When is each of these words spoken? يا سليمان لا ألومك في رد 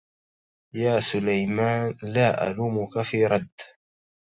يا 0.73 0.99
سليمان 0.99 1.95
لا 2.03 2.47
ألومك 2.51 3.01
في 3.01 3.25
رد 3.25 3.49